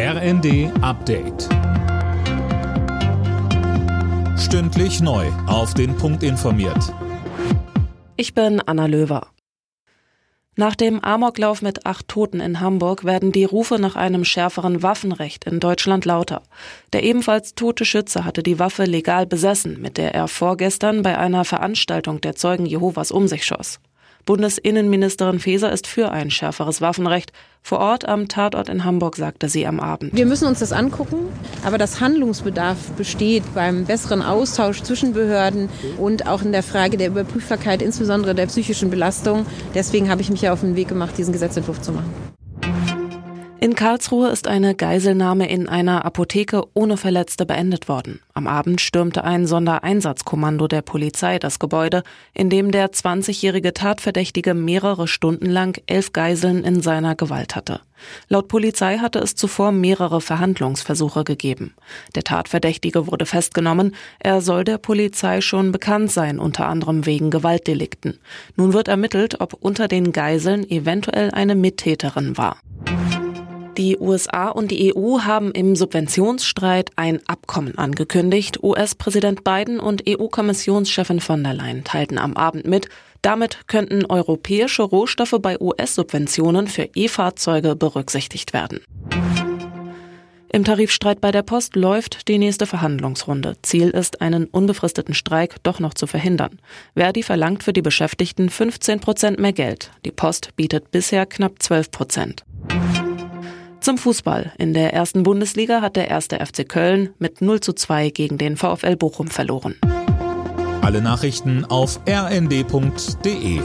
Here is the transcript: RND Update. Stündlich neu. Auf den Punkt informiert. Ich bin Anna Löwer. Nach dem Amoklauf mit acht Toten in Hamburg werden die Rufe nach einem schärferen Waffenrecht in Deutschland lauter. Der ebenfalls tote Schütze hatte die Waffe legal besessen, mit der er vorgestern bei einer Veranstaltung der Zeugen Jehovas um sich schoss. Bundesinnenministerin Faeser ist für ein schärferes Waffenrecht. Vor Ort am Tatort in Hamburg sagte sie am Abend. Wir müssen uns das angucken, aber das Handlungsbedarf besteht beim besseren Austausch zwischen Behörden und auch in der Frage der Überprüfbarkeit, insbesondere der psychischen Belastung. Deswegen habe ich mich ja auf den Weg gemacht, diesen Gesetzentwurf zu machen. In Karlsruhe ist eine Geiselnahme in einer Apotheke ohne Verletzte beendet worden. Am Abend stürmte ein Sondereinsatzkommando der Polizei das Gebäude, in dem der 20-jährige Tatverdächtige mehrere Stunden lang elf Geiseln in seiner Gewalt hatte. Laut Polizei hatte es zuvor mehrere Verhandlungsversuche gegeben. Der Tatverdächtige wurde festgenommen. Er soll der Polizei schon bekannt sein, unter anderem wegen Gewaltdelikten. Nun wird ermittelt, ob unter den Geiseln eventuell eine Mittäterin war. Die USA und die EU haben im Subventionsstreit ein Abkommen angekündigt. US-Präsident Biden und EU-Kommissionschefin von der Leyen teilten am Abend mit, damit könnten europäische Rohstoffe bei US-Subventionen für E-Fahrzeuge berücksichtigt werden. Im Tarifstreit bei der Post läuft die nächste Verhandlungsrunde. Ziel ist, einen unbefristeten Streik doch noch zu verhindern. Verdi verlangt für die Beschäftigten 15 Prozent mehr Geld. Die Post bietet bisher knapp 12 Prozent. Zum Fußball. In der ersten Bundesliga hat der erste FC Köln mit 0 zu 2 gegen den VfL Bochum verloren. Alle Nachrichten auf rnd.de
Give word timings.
RND 0.00 0.70
Update. 0.80 1.48
Stündlich 4.38 5.00
neu. 5.00 5.26
Auf 5.48 5.74
den 5.74 5.96
Punkt 5.96 6.22
informiert. 6.22 6.94
Ich 8.16 8.32
bin 8.32 8.60
Anna 8.64 8.86
Löwer. 8.86 9.26
Nach 10.54 10.76
dem 10.76 11.00
Amoklauf 11.00 11.62
mit 11.62 11.84
acht 11.84 12.06
Toten 12.06 12.38
in 12.38 12.60
Hamburg 12.60 13.02
werden 13.02 13.32
die 13.32 13.42
Rufe 13.42 13.80
nach 13.80 13.96
einem 13.96 14.24
schärferen 14.24 14.84
Waffenrecht 14.84 15.46
in 15.46 15.58
Deutschland 15.58 16.04
lauter. 16.04 16.44
Der 16.92 17.02
ebenfalls 17.02 17.56
tote 17.56 17.84
Schütze 17.84 18.24
hatte 18.24 18.44
die 18.44 18.60
Waffe 18.60 18.84
legal 18.84 19.26
besessen, 19.26 19.80
mit 19.80 19.98
der 19.98 20.14
er 20.14 20.28
vorgestern 20.28 21.02
bei 21.02 21.18
einer 21.18 21.44
Veranstaltung 21.44 22.20
der 22.20 22.36
Zeugen 22.36 22.66
Jehovas 22.66 23.10
um 23.10 23.26
sich 23.26 23.44
schoss. 23.44 23.80
Bundesinnenministerin 24.28 25.38
Faeser 25.38 25.72
ist 25.72 25.86
für 25.86 26.12
ein 26.12 26.30
schärferes 26.30 26.82
Waffenrecht. 26.82 27.32
Vor 27.62 27.78
Ort 27.78 28.06
am 28.06 28.28
Tatort 28.28 28.68
in 28.68 28.84
Hamburg 28.84 29.16
sagte 29.16 29.48
sie 29.48 29.66
am 29.66 29.80
Abend. 29.80 30.14
Wir 30.14 30.26
müssen 30.26 30.46
uns 30.46 30.58
das 30.58 30.70
angucken, 30.70 31.16
aber 31.64 31.78
das 31.78 32.02
Handlungsbedarf 32.02 32.76
besteht 32.98 33.42
beim 33.54 33.86
besseren 33.86 34.20
Austausch 34.20 34.82
zwischen 34.82 35.14
Behörden 35.14 35.70
und 35.96 36.26
auch 36.26 36.42
in 36.42 36.52
der 36.52 36.62
Frage 36.62 36.98
der 36.98 37.08
Überprüfbarkeit, 37.08 37.80
insbesondere 37.80 38.34
der 38.34 38.48
psychischen 38.48 38.90
Belastung. 38.90 39.46
Deswegen 39.74 40.10
habe 40.10 40.20
ich 40.20 40.28
mich 40.28 40.42
ja 40.42 40.52
auf 40.52 40.60
den 40.60 40.76
Weg 40.76 40.88
gemacht, 40.88 41.16
diesen 41.16 41.32
Gesetzentwurf 41.32 41.80
zu 41.80 41.92
machen. 41.92 42.27
In 43.60 43.74
Karlsruhe 43.74 44.28
ist 44.28 44.46
eine 44.46 44.76
Geiselnahme 44.76 45.48
in 45.48 45.68
einer 45.68 46.04
Apotheke 46.04 46.62
ohne 46.74 46.96
Verletzte 46.96 47.44
beendet 47.44 47.88
worden. 47.88 48.20
Am 48.32 48.46
Abend 48.46 48.80
stürmte 48.80 49.24
ein 49.24 49.48
Sondereinsatzkommando 49.48 50.68
der 50.68 50.82
Polizei 50.82 51.40
das 51.40 51.58
Gebäude, 51.58 52.04
in 52.34 52.50
dem 52.50 52.70
der 52.70 52.92
20-jährige 52.92 53.74
Tatverdächtige 53.74 54.54
mehrere 54.54 55.08
Stunden 55.08 55.46
lang 55.46 55.76
elf 55.88 56.12
Geiseln 56.12 56.62
in 56.62 56.82
seiner 56.82 57.16
Gewalt 57.16 57.56
hatte. 57.56 57.80
Laut 58.28 58.46
Polizei 58.46 58.98
hatte 58.98 59.18
es 59.18 59.34
zuvor 59.34 59.72
mehrere 59.72 60.20
Verhandlungsversuche 60.20 61.24
gegeben. 61.24 61.74
Der 62.14 62.22
Tatverdächtige 62.22 63.08
wurde 63.08 63.26
festgenommen. 63.26 63.96
Er 64.20 64.40
soll 64.40 64.62
der 64.62 64.78
Polizei 64.78 65.40
schon 65.40 65.72
bekannt 65.72 66.12
sein, 66.12 66.38
unter 66.38 66.68
anderem 66.68 67.06
wegen 67.06 67.30
Gewaltdelikten. 67.30 68.20
Nun 68.54 68.72
wird 68.72 68.86
ermittelt, 68.86 69.40
ob 69.40 69.54
unter 69.54 69.88
den 69.88 70.12
Geiseln 70.12 70.62
eventuell 70.70 71.32
eine 71.32 71.56
Mittäterin 71.56 72.38
war. 72.38 72.58
Die 73.78 73.96
USA 73.96 74.48
und 74.48 74.72
die 74.72 74.92
EU 74.92 75.20
haben 75.20 75.52
im 75.52 75.76
Subventionsstreit 75.76 76.90
ein 76.96 77.20
Abkommen 77.28 77.78
angekündigt. 77.78 78.60
US-Präsident 78.60 79.44
Biden 79.44 79.78
und 79.78 80.02
EU-Kommissionschefin 80.08 81.20
von 81.20 81.44
der 81.44 81.54
Leyen 81.54 81.84
teilten 81.84 82.18
am 82.18 82.36
Abend 82.36 82.66
mit, 82.66 82.88
damit 83.22 83.68
könnten 83.68 84.04
europäische 84.04 84.82
Rohstoffe 84.82 85.36
bei 85.40 85.60
US-Subventionen 85.60 86.66
für 86.66 86.88
E-Fahrzeuge 86.92 87.76
berücksichtigt 87.76 88.52
werden. 88.52 88.80
Im 90.50 90.64
Tarifstreit 90.64 91.20
bei 91.20 91.30
der 91.30 91.42
Post 91.42 91.76
läuft 91.76 92.26
die 92.26 92.38
nächste 92.38 92.66
Verhandlungsrunde. 92.66 93.58
Ziel 93.62 93.90
ist, 93.90 94.20
einen 94.20 94.46
unbefristeten 94.46 95.14
Streik 95.14 95.62
doch 95.62 95.78
noch 95.78 95.94
zu 95.94 96.08
verhindern. 96.08 96.58
Verdi 96.96 97.22
verlangt 97.22 97.62
für 97.62 97.72
die 97.72 97.82
Beschäftigten 97.82 98.50
15 98.50 98.98
Prozent 98.98 99.38
mehr 99.38 99.52
Geld. 99.52 99.92
Die 100.04 100.10
Post 100.10 100.56
bietet 100.56 100.90
bisher 100.90 101.26
knapp 101.26 101.62
12 101.62 101.90
Prozent. 101.92 102.44
Zum 103.88 103.96
Fußball. 103.96 104.52
In 104.58 104.74
der 104.74 104.92
ersten 104.92 105.22
Bundesliga 105.22 105.80
hat 105.80 105.96
der 105.96 106.08
erste 106.08 106.44
FC 106.44 106.68
Köln 106.68 107.14
mit 107.18 107.40
0 107.40 107.60
zu 107.60 107.72
2 107.72 108.10
gegen 108.10 108.36
den 108.36 108.58
VfL 108.58 108.96
Bochum 108.96 109.28
verloren. 109.28 109.76
Alle 110.82 111.00
Nachrichten 111.00 111.64
auf 111.64 111.98
rnd.de 112.06 113.60